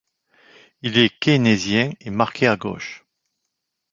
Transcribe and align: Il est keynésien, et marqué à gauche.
Il 0.81 0.97
est 0.97 1.11
keynésien, 1.19 1.91
et 2.01 2.09
marqué 2.09 2.47
à 2.47 2.55
gauche. 2.57 3.05